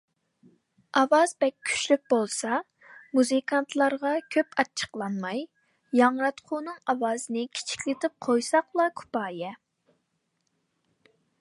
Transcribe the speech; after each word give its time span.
ئاۋاز 0.99 1.31
بەك 1.43 1.57
كۈچلۈك 1.71 2.01
بولسا، 2.13 2.53
مۇزىكانتلارغا 3.17 4.13
كۆپ 4.35 4.57
ئاچچىقلانماي، 4.63 5.43
ياڭراتقۇنىڭ 5.99 6.79
ئاۋازىنى 6.95 7.45
كىچىكلىتىپ 7.59 8.15
قويساقلا 8.29 8.87
كۇپايە. 9.03 9.53